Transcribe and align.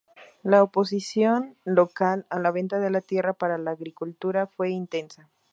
La 0.41 0.63
oposición 0.63 1.57
local 1.63 2.25
a 2.31 2.39
la 2.39 2.49
venta 2.49 2.79
de 2.79 2.89
la 2.89 3.01
tierra 3.01 3.33
para 3.33 3.59
la 3.59 3.69
agricultura 3.69 4.47
fue 4.47 4.71
intensa. 4.71 5.29